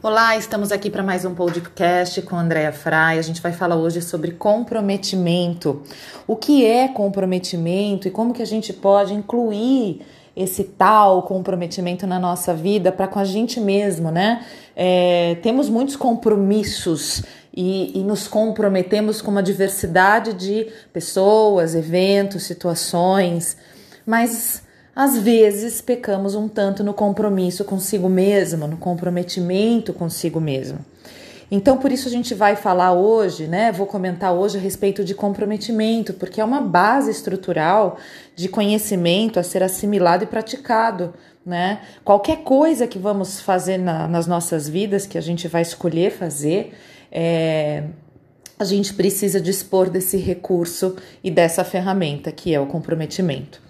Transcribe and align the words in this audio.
Olá, 0.00 0.36
estamos 0.36 0.70
aqui 0.70 0.90
para 0.90 1.02
mais 1.02 1.24
um 1.24 1.34
podcast 1.34 2.22
com 2.22 2.36
Andréa 2.36 2.70
Frai. 2.70 3.18
A 3.18 3.22
gente 3.22 3.42
vai 3.42 3.50
falar 3.50 3.74
hoje 3.74 4.00
sobre 4.00 4.30
comprometimento. 4.30 5.82
O 6.24 6.36
que 6.36 6.64
é 6.64 6.86
comprometimento 6.86 8.06
e 8.06 8.10
como 8.12 8.32
que 8.32 8.40
a 8.40 8.46
gente 8.46 8.72
pode 8.72 9.12
incluir 9.12 10.02
esse 10.36 10.62
tal 10.62 11.24
comprometimento 11.24 12.06
na 12.06 12.20
nossa 12.20 12.54
vida 12.54 12.92
para 12.92 13.08
com 13.08 13.18
a 13.18 13.24
gente 13.24 13.58
mesmo, 13.58 14.12
né? 14.12 14.46
É, 14.76 15.36
temos 15.42 15.68
muitos 15.68 15.96
compromissos 15.96 17.24
e, 17.52 17.98
e 17.98 18.04
nos 18.04 18.28
comprometemos 18.28 19.20
com 19.20 19.32
uma 19.32 19.42
diversidade 19.42 20.32
de 20.32 20.68
pessoas, 20.92 21.74
eventos, 21.74 22.44
situações, 22.44 23.56
mas 24.06 24.62
às 24.98 25.16
vezes 25.16 25.80
pecamos 25.80 26.34
um 26.34 26.48
tanto 26.48 26.82
no 26.82 26.92
compromisso 26.92 27.64
consigo 27.64 28.08
mesmo, 28.08 28.66
no 28.66 28.76
comprometimento 28.76 29.92
consigo 29.92 30.40
mesmo. 30.40 30.80
Então, 31.48 31.78
por 31.78 31.92
isso 31.92 32.08
a 32.08 32.10
gente 32.10 32.34
vai 32.34 32.56
falar 32.56 32.92
hoje, 32.92 33.46
né? 33.46 33.70
Vou 33.70 33.86
comentar 33.86 34.34
hoje 34.34 34.58
a 34.58 34.60
respeito 34.60 35.04
de 35.04 35.14
comprometimento, 35.14 36.14
porque 36.14 36.40
é 36.40 36.44
uma 36.44 36.60
base 36.60 37.12
estrutural 37.12 37.96
de 38.34 38.48
conhecimento 38.48 39.38
a 39.38 39.44
ser 39.44 39.62
assimilado 39.62 40.24
e 40.24 40.26
praticado, 40.26 41.14
né? 41.46 41.80
Qualquer 42.04 42.38
coisa 42.38 42.84
que 42.88 42.98
vamos 42.98 43.40
fazer 43.40 43.78
na, 43.78 44.08
nas 44.08 44.26
nossas 44.26 44.68
vidas, 44.68 45.06
que 45.06 45.16
a 45.16 45.22
gente 45.22 45.46
vai 45.46 45.62
escolher 45.62 46.10
fazer, 46.10 46.74
é, 47.12 47.84
a 48.58 48.64
gente 48.64 48.92
precisa 48.94 49.40
dispor 49.40 49.90
desse 49.90 50.16
recurso 50.16 50.96
e 51.22 51.30
dessa 51.30 51.62
ferramenta 51.62 52.32
que 52.32 52.52
é 52.52 52.58
o 52.58 52.66
comprometimento. 52.66 53.67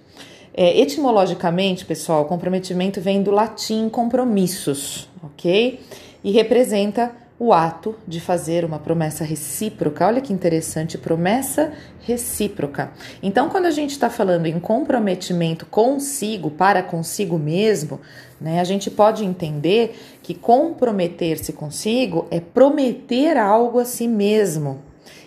É, 0.61 0.77
etimologicamente, 0.81 1.85
pessoal, 1.85 2.25
comprometimento 2.25 3.01
vem 3.01 3.23
do 3.23 3.31
latim 3.31 3.89
compromissos, 3.89 5.09
ok? 5.23 5.79
E 6.25 6.33
representa 6.33 7.13
o 7.39 7.53
ato 7.53 7.95
de 8.09 8.21
fazer 8.21 8.65
uma 8.65 8.81
promessa 8.81 9.23
recíproca. 9.23 10.05
Olha 10.05 10.21
que 10.21 10.33
interessante, 10.33 10.99
promessa 10.99 11.73
recíproca. 12.01 12.91
Então, 13.23 13.49
quando 13.49 13.67
a 13.67 13.71
gente 13.71 13.93
está 13.93 14.11
falando 14.11 14.47
em 14.47 14.59
comprometimento 14.59 15.65
consigo, 15.65 16.51
para 16.51 16.83
consigo 16.83 17.39
mesmo, 17.39 18.01
né, 18.41 18.59
a 18.59 18.65
gente 18.65 18.91
pode 18.91 19.25
entender 19.25 19.97
que 20.25 20.35
comprometer-se 20.35 21.53
consigo 21.53 22.27
é 22.33 22.41
prometer 22.41 23.37
algo 23.37 23.79
a 23.79 23.85
si 23.85 24.09
mesmo. 24.09 24.81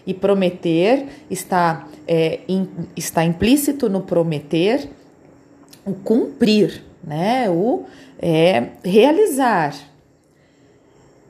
E 0.06 0.14
prometer 0.14 1.08
está, 1.30 1.88
é, 2.06 2.42
in, 2.50 2.68
está 2.98 3.24
implícito 3.24 3.88
no 3.88 4.02
prometer 4.02 4.90
o 5.86 5.94
cumprir, 5.94 6.84
né? 7.04 7.50
O 7.50 7.86
é, 8.20 8.70
realizar. 8.84 9.76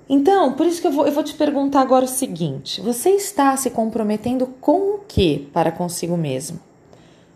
Então, 0.10 0.54
por 0.54 0.66
isso 0.66 0.82
que 0.82 0.88
eu 0.88 0.92
vou, 0.92 1.06
eu 1.06 1.12
vou 1.14 1.24
te 1.24 1.34
perguntar 1.34 1.82
agora 1.82 2.06
o 2.06 2.08
seguinte: 2.08 2.82
você 2.82 3.12
está 3.12 3.56
se 3.56 3.70
comprometendo 3.70 4.46
com 4.46 4.96
o 4.96 5.00
que 5.08 5.50
para 5.54 5.72
consigo 5.72 6.18
mesmo? 6.18 6.60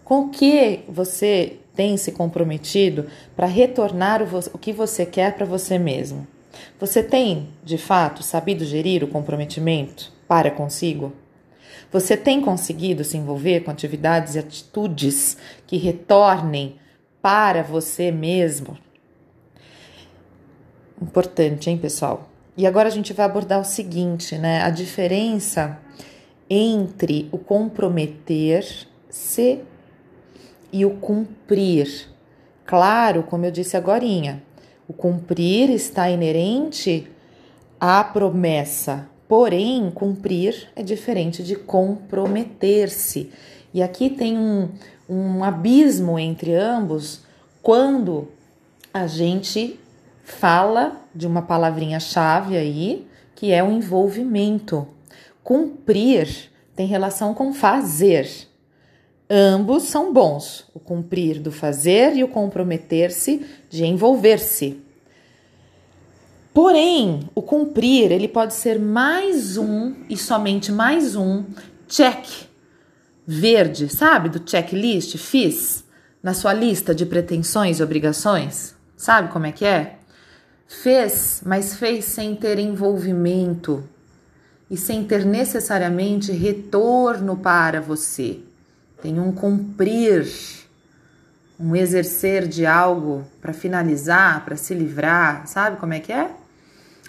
Com 0.04 0.24
o 0.24 0.30
que 0.30 0.82
você 0.88 1.58
tem 1.74 1.98
se 1.98 2.12
comprometido 2.12 3.08
para 3.36 3.48
retornar 3.48 4.22
o, 4.22 4.40
o 4.54 4.58
que 4.58 4.74
você 4.74 5.06
quer 5.06 5.36
para 5.36 5.46
você 5.46 5.80
mesmo? 5.80 6.28
Você 6.80 7.02
tem, 7.02 7.48
de 7.64 7.78
fato, 7.78 8.24
sabido 8.24 8.66
gerir 8.66 9.04
o 9.04 9.08
comprometimento 9.08 10.12
para 10.28 10.52
consigo? 10.52 11.14
Você 11.92 12.18
tem 12.18 12.42
conseguido 12.42 13.04
se 13.04 13.18
envolver 13.18 13.62
com 13.62 13.72
atividades 13.72 14.36
e 14.36 14.40
atitudes 14.40 15.38
que 15.66 15.78
retornem 15.78 16.76
para 17.26 17.64
você 17.64 18.12
mesmo. 18.12 18.78
Importante, 21.02 21.72
hein, 21.72 21.78
pessoal? 21.78 22.30
E 22.56 22.68
agora 22.68 22.88
a 22.88 22.92
gente 22.92 23.14
vai 23.14 23.26
abordar 23.26 23.60
o 23.60 23.66
seguinte, 23.66 24.38
né? 24.38 24.62
A 24.62 24.70
diferença 24.70 25.80
entre 26.48 27.28
o 27.32 27.40
comprometer-se 27.40 29.60
e 30.72 30.86
o 30.86 30.92
cumprir. 30.98 32.08
Claro, 32.64 33.24
como 33.24 33.44
eu 33.44 33.50
disse 33.50 33.76
agora, 33.76 34.06
o 34.88 34.94
cumprir 34.94 35.72
está 35.72 36.08
inerente 36.08 37.12
à 37.80 38.04
promessa, 38.04 39.10
porém, 39.28 39.92
cumprir 39.92 40.70
é 40.76 40.84
diferente 40.84 41.44
de 41.44 41.56
comprometer-se. 41.56 43.32
E 43.74 43.82
aqui 43.82 44.10
tem 44.10 44.38
um, 44.38 44.70
um 45.10 45.44
abismo 45.44 46.18
entre 46.18 46.56
ambos 46.56 47.22
quando 47.62 48.28
a 48.94 49.08
gente 49.08 49.80
fala 50.24 51.02
de 51.14 51.28
uma 51.28 51.42
palavrinha-chave 51.42 52.58
aí, 52.58 53.08
que 53.36 53.52
é 53.52 53.64
o 53.64 53.72
envolvimento. 53.72 54.88
Cumprir 55.44 56.52
tem 56.76 56.88
relação 56.88 57.34
com 57.34 57.54
fazer. 57.54 58.30
Ambos 59.30 59.84
são 59.84 60.14
bons, 60.14 60.66
o 60.74 60.80
cumprir 60.80 61.40
do 61.40 61.52
fazer 61.52 62.16
e 62.16 62.24
o 62.24 62.28
comprometer-se 62.28 63.46
de 63.70 63.86
envolver-se. 63.86 64.85
Porém, 66.56 67.30
o 67.36 67.42
cumprir 67.42 68.14
ele 68.14 68.30
pode 68.30 68.54
ser 68.54 68.80
mais 68.80 69.58
um 69.58 69.94
e 70.10 70.16
somente 70.16 70.72
mais 70.72 71.14
um 71.14 71.44
check 71.86 72.26
verde, 73.28 73.90
sabe? 73.90 74.30
Do 74.30 74.50
checklist, 74.50 75.18
fiz 75.18 75.84
na 76.24 76.34
sua 76.34 76.54
lista 76.54 76.96
de 76.96 77.06
pretensões 77.06 77.80
e 77.80 77.84
obrigações. 77.84 78.74
Sabe 78.96 79.34
como 79.34 79.46
é 79.46 79.52
que 79.52 79.66
é? 79.66 79.98
Fez, 80.66 81.42
mas 81.46 81.76
fez 81.76 82.06
sem 82.06 82.34
ter 82.38 82.58
envolvimento 82.58 83.84
e 84.72 84.78
sem 84.78 85.04
ter 85.04 85.26
necessariamente 85.26 86.32
retorno 86.32 87.36
para 87.36 87.82
você. 87.82 88.40
Tem 89.02 89.20
um 89.20 89.34
cumprir, 89.34 90.26
um 91.60 91.76
exercer 91.76 92.48
de 92.48 92.66
algo 92.66 93.26
para 93.42 93.52
finalizar, 93.52 94.46
para 94.46 94.56
se 94.56 94.74
livrar, 94.74 95.46
sabe 95.48 95.76
como 95.76 95.94
é 95.94 96.00
que 96.00 96.14
é? 96.14 96.32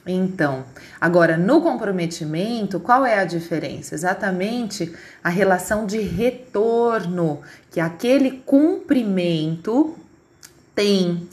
Então, 0.07 0.65
agora 1.01 1.37
no 1.37 1.61
comprometimento, 1.61 2.79
qual 2.79 3.05
é 3.05 3.19
a 3.19 3.25
diferença? 3.25 3.95
Exatamente 3.95 4.95
a 5.23 5.29
relação 5.29 5.85
de 5.85 5.99
retorno 5.99 7.41
que 7.71 7.81
aquele 7.81 8.43
cumprimento 8.47 9.97
tem. 10.77 11.29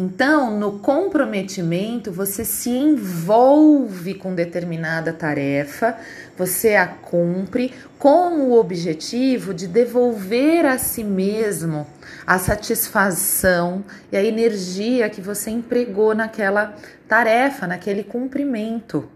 Então, 0.00 0.56
no 0.56 0.78
comprometimento, 0.78 2.12
você 2.12 2.44
se 2.44 2.70
envolve 2.70 4.14
com 4.14 4.32
determinada 4.32 5.12
tarefa, 5.12 5.98
você 6.36 6.76
a 6.76 6.86
cumpre 6.86 7.74
com 7.98 8.42
o 8.42 8.56
objetivo 8.56 9.52
de 9.52 9.66
devolver 9.66 10.64
a 10.64 10.78
si 10.78 11.02
mesmo 11.02 11.84
a 12.24 12.38
satisfação 12.38 13.84
e 14.12 14.16
a 14.16 14.22
energia 14.22 15.10
que 15.10 15.20
você 15.20 15.50
empregou 15.50 16.14
naquela 16.14 16.76
tarefa, 17.08 17.66
naquele 17.66 18.04
cumprimento. 18.04 19.10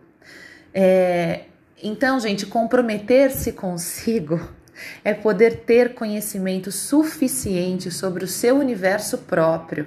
É, 0.74 1.42
então, 1.80 2.18
gente, 2.18 2.44
comprometer-se 2.44 3.52
consigo 3.52 4.40
é 5.04 5.14
poder 5.14 5.60
ter 5.60 5.94
conhecimento 5.94 6.70
suficiente 6.70 7.90
sobre 7.90 8.24
o 8.24 8.28
seu 8.28 8.58
universo 8.58 9.18
próprio 9.18 9.86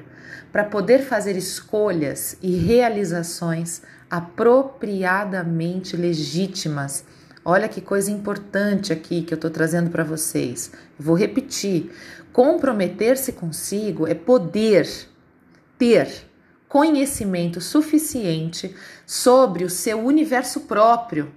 para 0.52 0.64
poder 0.64 1.04
fazer 1.04 1.36
escolhas 1.36 2.38
e 2.42 2.56
realizações 2.56 3.82
apropriadamente 4.10 5.98
legítimas. 5.98 7.04
Olha 7.44 7.68
que 7.68 7.82
coisa 7.82 8.10
importante 8.10 8.94
aqui 8.94 9.22
que 9.22 9.34
eu 9.34 9.38
estou 9.38 9.52
trazendo 9.52 9.90
para 9.90 10.04
vocês. 10.04 10.72
Vou 10.98 11.16
repetir: 11.16 11.92
comprometer-se 12.32 13.34
consigo 13.34 14.08
é 14.08 14.14
poder 14.14 14.88
ter 15.78 16.08
conhecimento 16.68 17.62
suficiente 17.62 18.76
sobre 19.06 19.64
o 19.64 19.70
seu 19.70 20.00
universo 20.00 20.62
próprio 20.62 21.32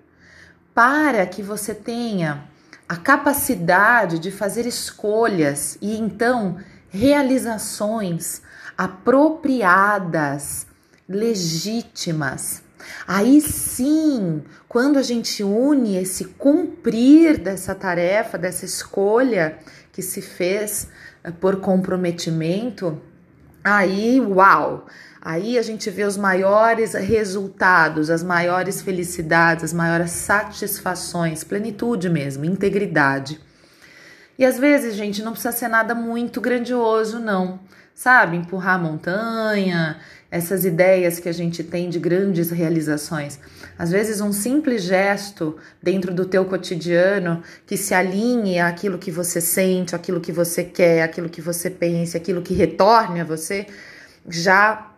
para 0.74 1.26
que 1.26 1.42
você 1.42 1.74
tenha 1.74 2.44
a 2.88 2.96
capacidade 2.96 4.18
de 4.18 4.30
fazer 4.30 4.64
escolhas 4.66 5.76
e 5.82 5.96
então 5.96 6.56
realizações 6.88 8.40
apropriadas, 8.76 10.66
legítimas. 11.08 12.62
Aí 13.06 13.40
sim, 13.40 14.42
quando 14.68 14.98
a 14.98 15.02
gente 15.02 15.42
une 15.42 15.96
esse 15.96 16.24
cumprir 16.24 17.38
dessa 17.38 17.74
tarefa, 17.74 18.38
dessa 18.38 18.64
escolha 18.64 19.58
que 19.92 20.00
se 20.00 20.22
fez 20.22 20.88
eh, 21.22 21.30
por 21.30 21.56
comprometimento, 21.56 23.00
aí, 23.62 24.20
uau! 24.20 24.86
Aí 25.20 25.58
a 25.58 25.62
gente 25.62 25.90
vê 25.90 26.04
os 26.04 26.16
maiores 26.16 26.94
resultados, 26.94 28.10
as 28.10 28.22
maiores 28.22 28.80
felicidades, 28.82 29.64
as 29.64 29.72
maiores 29.72 30.10
satisfações, 30.12 31.44
plenitude 31.44 32.08
mesmo, 32.08 32.44
integridade. 32.44 33.40
E 34.38 34.44
às 34.44 34.58
vezes, 34.58 34.94
gente, 34.94 35.22
não 35.22 35.32
precisa 35.32 35.52
ser 35.52 35.68
nada 35.68 35.94
muito 35.94 36.40
grandioso, 36.40 37.18
não 37.18 37.58
sabe? 37.98 38.36
Empurrar 38.36 38.76
a 38.76 38.78
montanha, 38.78 39.98
essas 40.30 40.64
ideias 40.64 41.18
que 41.18 41.28
a 41.28 41.32
gente 41.32 41.64
tem 41.64 41.90
de 41.90 41.98
grandes 41.98 42.48
realizações. 42.48 43.40
Às 43.76 43.90
vezes 43.90 44.20
um 44.20 44.32
simples 44.32 44.84
gesto 44.84 45.56
dentro 45.82 46.14
do 46.14 46.24
teu 46.24 46.44
cotidiano 46.44 47.42
que 47.66 47.76
se 47.76 47.92
alinhe 47.92 48.60
àquilo 48.60 48.98
que 48.98 49.10
você 49.10 49.40
sente, 49.40 49.96
àquilo 49.96 50.20
que 50.20 50.30
você 50.30 50.62
quer, 50.62 51.02
àquilo 51.02 51.28
que 51.28 51.40
você 51.40 51.68
pensa, 51.68 52.18
aquilo 52.18 52.40
que 52.40 52.54
retorne 52.54 53.20
a 53.20 53.24
você, 53.24 53.66
já 54.28 54.92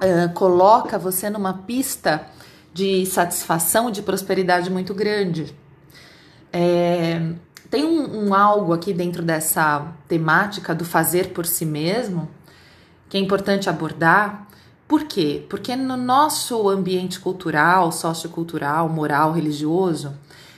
uh, 0.00 0.32
coloca 0.34 0.98
você 0.98 1.28
numa 1.30 1.52
pista 1.52 2.26
de 2.72 3.06
satisfação, 3.06 3.90
de 3.90 4.02
prosperidade 4.02 4.70
muito 4.70 4.94
grande. 4.94 5.54
É, 6.52 7.32
tem 7.70 7.84
um, 7.84 8.28
um 8.28 8.34
algo 8.34 8.72
aqui 8.72 8.92
dentro 8.92 9.22
dessa 9.22 9.92
temática 10.08 10.74
do 10.74 10.84
fazer 10.84 11.30
por 11.30 11.46
si 11.46 11.64
mesmo 11.64 12.28
que 13.14 13.18
é 13.18 13.20
importante 13.20 13.70
abordar, 13.70 14.48
por 14.88 15.04
quê? 15.04 15.46
Porque 15.48 15.76
no 15.76 15.96
nosso 15.96 16.68
ambiente 16.68 17.20
cultural, 17.20 17.92
sociocultural, 17.92 18.88
moral, 18.88 19.30
religioso, 19.30 20.14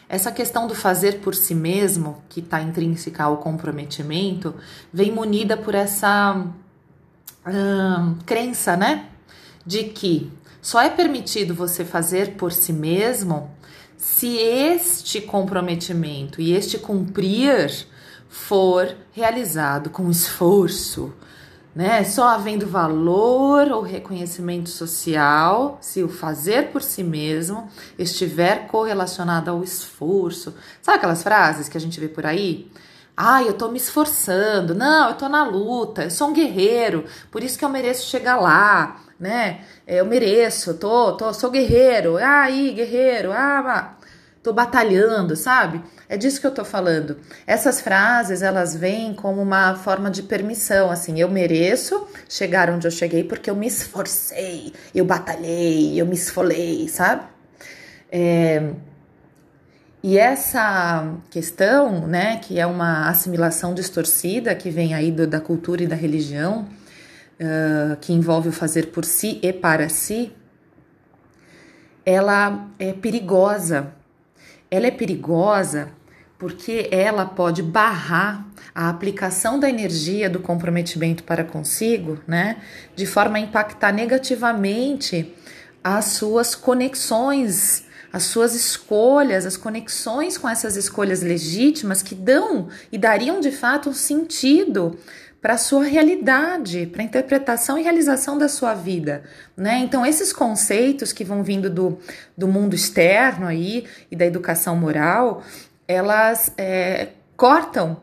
essa 0.09 0.33
questão 0.33 0.67
do 0.67 0.75
fazer 0.75 1.21
por 1.21 1.35
si 1.35 1.55
mesmo, 1.55 2.23
que 2.31 2.41
está 2.41 2.63
intrínseca 2.63 3.25
ao 3.25 3.37
comprometimento, 3.37 4.55
vem 4.91 5.13
munida 5.13 5.55
por 5.55 5.75
essa 5.75 6.47
hum, 7.47 8.17
crença, 8.25 8.75
né? 8.75 9.11
De 9.67 9.85
que 9.85 10.33
só 10.63 10.81
é 10.81 10.89
permitido 10.89 11.55
você 11.55 11.85
fazer 11.85 12.37
por 12.37 12.53
si 12.53 12.73
mesmo 12.73 13.51
se 13.97 14.37
este 14.37 15.21
comprometimento 15.21 16.41
e 16.41 16.53
este 16.53 16.79
cumprir 16.79 17.87
for 18.29 18.95
realizado 19.13 19.91
com 19.91 20.11
esforço, 20.11 21.13
né? 21.75 22.05
Só 22.05 22.29
havendo 22.29 22.67
valor 22.67 23.71
ou 23.71 23.83
reconhecimento 23.83 24.69
social 24.69 25.79
se 25.81 26.03
o 26.03 26.09
fazer 26.09 26.71
por 26.71 26.83
si 26.83 27.03
mesmo 27.03 27.69
estiver 27.99 28.67
correlacionado 28.67 29.51
ao 29.51 29.63
esforço. 29.63 30.55
Sabe 30.81 30.99
aquelas 30.99 31.23
frases 31.23 31.69
que 31.69 31.77
a 31.77 31.81
gente 31.81 32.01
vê 32.01 32.09
por 32.09 32.25
aí? 32.25 32.71
Ah, 33.17 33.43
eu 33.43 33.55
tô 33.55 33.69
me 33.69 33.79
esforçando. 33.79 34.75
Não, 34.75 35.11
eu 35.11 35.15
tô 35.17 35.29
na 35.29 35.45
luta. 35.45 36.05
Eu 36.05 36.11
sou 36.11 36.29
um 36.29 36.33
guerreiro, 36.33 37.05
por 37.31 37.43
isso 37.43 37.59
que 37.59 37.65
eu 37.65 37.69
mereço 37.69 38.09
chegar 38.09 38.37
lá, 38.37 39.01
né? 39.19 39.61
Eu 39.87 40.05
mereço, 40.07 40.75
tô, 40.75 41.17
tô, 41.17 41.33
sou 41.33 41.51
guerreiro. 41.51 42.19
Ah, 42.19 42.43
aí, 42.43 42.73
guerreiro. 42.73 43.33
Ah, 43.33 43.97
tô 44.43 44.53
batalhando, 44.53 45.35
sabe? 45.35 45.83
É 46.09 46.17
disso 46.17 46.41
que 46.41 46.47
eu 46.47 46.53
tô 46.53 46.65
falando. 46.65 47.19
Essas 47.47 47.81
frases, 47.81 48.43
elas 48.43 48.77
vêm 48.77 49.13
como 49.13 49.43
uma 49.43 49.75
forma 49.75 50.09
de 50.09 50.23
permissão, 50.23 50.89
assim, 50.89 51.21
eu 51.21 51.29
mereço 51.29 52.07
chegar 52.29 52.71
onde 52.71 52.87
eu 52.87 52.91
cheguei 52.93 53.25
porque 53.25 53.51
eu 53.51 53.57
me 53.57 53.67
esforcei, 53.67 54.73
eu 54.95 55.05
batalhei, 55.05 56.01
eu 56.01 56.07
me 56.07 56.15
esfolei, 56.15 56.87
sabe? 56.89 57.25
É... 58.11 58.71
E 60.01 60.17
essa 60.17 61.15
questão, 61.29 62.07
né, 62.07 62.37
que 62.37 62.61
é 62.61 62.67
uma 62.67 63.09
assimilação 63.09 63.75
distorcida 63.75 64.55
que 64.55 64.71
vem 64.71 64.95
aí 64.95 65.11
do, 65.11 65.27
da 65.27 65.41
cultura 65.41 65.83
e 65.83 65.87
da 65.89 65.97
religião, 65.97 66.69
uh, 67.41 67.97
que 68.01 68.13
envolve 68.13 68.49
o 68.49 68.53
fazer 68.53 68.87
por 68.87 69.05
si 69.05 69.39
e 69.43 69.53
para 69.53 69.89
si, 69.89 70.33
ela 72.05 72.69
é 72.79 72.93
perigosa. 72.93 73.93
Ela 74.71 74.87
é 74.87 74.91
perigosa 74.91 75.91
porque 76.39 76.89
ela 76.91 77.25
pode 77.25 77.63
barrar 77.63 78.47
a 78.75 78.91
aplicação 78.91 79.59
da 79.59 79.71
energia 79.71 80.29
do 80.29 80.39
comprometimento 80.39 81.25
para 81.25 81.43
consigo, 81.43 82.21
né, 82.27 82.59
de 82.95 83.07
forma 83.07 83.39
a 83.39 83.41
impactar 83.41 83.91
negativamente 83.91 85.35
as 85.83 86.05
suas 86.07 86.55
conexões, 86.55 87.85
as 88.13 88.25
suas 88.25 88.55
escolhas, 88.55 89.47
as 89.47 89.57
conexões 89.57 90.37
com 90.37 90.49
essas 90.49 90.77
escolhas 90.77 91.23
legítimas 91.23 92.03
que 92.03 92.15
dão 92.15 92.69
e 92.93 92.99
dariam 92.99 93.41
de 93.41 93.51
fato 93.51 93.89
um 93.89 93.95
sentido 93.95 94.99
para 95.41 95.55
a 95.55 95.59
sua 95.59 95.85
realidade, 95.85 96.87
para 96.87 97.03
a 97.03 97.05
interpretação 97.05 97.79
e 97.79 97.83
realização 97.83 98.37
da 98.37 98.49
sua 98.49 98.75
vida, 98.75 99.23
né? 99.57 99.79
Então 99.79 100.05
esses 100.05 100.33
conceitos 100.33 101.13
que 101.13 101.25
vão 101.25 101.43
vindo 101.43 101.71
do, 101.71 101.99
do 102.37 102.49
mundo 102.49 102.75
externo 102.75 103.47
aí 103.47 103.87
e 104.11 104.17
da 104.17 104.25
educação 104.25 104.77
moral, 104.77 105.43
elas 105.87 106.53
é, 106.57 107.09
cortam 107.37 107.99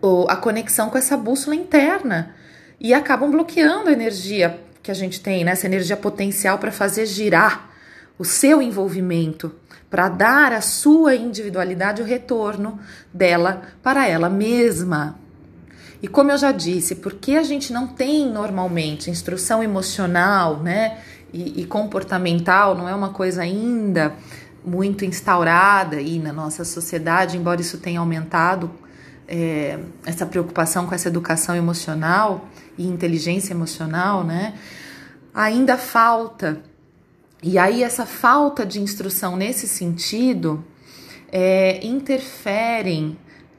o, 0.00 0.26
a 0.28 0.36
conexão 0.36 0.90
com 0.90 0.98
essa 0.98 1.16
bússola 1.16 1.56
interna 1.56 2.34
e 2.80 2.94
acabam 2.94 3.30
bloqueando 3.30 3.88
a 3.88 3.92
energia 3.92 4.60
que 4.82 4.90
a 4.90 4.94
gente 4.94 5.20
tem, 5.20 5.44
né? 5.44 5.52
essa 5.52 5.66
energia 5.66 5.96
potencial 5.96 6.58
para 6.58 6.70
fazer 6.70 7.06
girar 7.06 7.70
o 8.18 8.24
seu 8.24 8.62
envolvimento, 8.62 9.54
para 9.90 10.08
dar 10.08 10.52
à 10.52 10.60
sua 10.60 11.14
individualidade 11.14 12.02
o 12.02 12.04
retorno 12.04 12.78
dela 13.12 13.62
para 13.82 14.06
ela 14.06 14.28
mesma, 14.28 15.18
e 16.02 16.08
como 16.08 16.30
eu 16.30 16.38
já 16.38 16.52
disse, 16.52 16.94
porque 16.96 17.32
a 17.32 17.42
gente 17.42 17.72
não 17.72 17.86
tem 17.86 18.30
normalmente 18.30 19.10
instrução 19.10 19.62
emocional, 19.62 20.58
né, 20.58 20.98
e, 21.32 21.62
e 21.62 21.66
comportamental, 21.66 22.74
não 22.74 22.88
é 22.88 22.94
uma 22.94 23.10
coisa 23.10 23.42
ainda 23.42 24.14
muito 24.64 25.04
instaurada 25.04 25.96
aí 25.96 26.18
na 26.18 26.32
nossa 26.32 26.64
sociedade, 26.64 27.36
embora 27.36 27.60
isso 27.60 27.78
tenha 27.78 28.00
aumentado 28.00 28.70
é, 29.26 29.78
essa 30.06 30.24
preocupação 30.24 30.86
com 30.86 30.94
essa 30.94 31.08
educação 31.08 31.54
emocional 31.54 32.48
e 32.76 32.86
inteligência 32.86 33.52
emocional, 33.52 34.24
né? 34.24 34.54
Ainda 35.34 35.76
falta. 35.76 36.60
E 37.42 37.58
aí 37.58 37.82
essa 37.82 38.06
falta 38.06 38.64
de 38.64 38.80
instrução 38.80 39.36
nesse 39.36 39.68
sentido 39.68 40.64
é, 41.30 41.84
interferem 41.86 43.16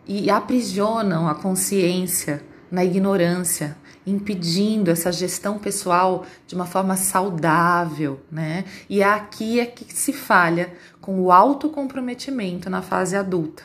e 0.10 0.28
aprisionam 0.28 1.28
a 1.28 1.36
consciência 1.36 2.44
na 2.72 2.84
ignorância, 2.84 3.78
impedindo 4.08 4.90
essa 4.90 5.12
gestão 5.12 5.60
pessoal 5.60 6.26
de 6.48 6.56
uma 6.56 6.66
forma 6.66 6.98
saudável, 6.98 8.20
né? 8.32 8.66
E 8.90 9.04
é 9.04 9.06
aqui 9.06 9.60
é 9.60 9.68
que 9.68 9.94
se 9.94 10.12
falha 10.12 10.74
com 11.00 11.22
o 11.22 11.32
autocomprometimento 11.32 12.72
na 12.72 12.82
fase 12.82 13.16
adulta. 13.16 13.62